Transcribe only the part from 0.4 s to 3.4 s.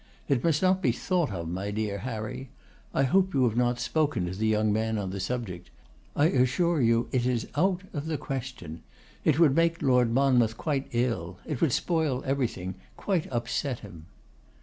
must not be thought of, my dear Harry. I hope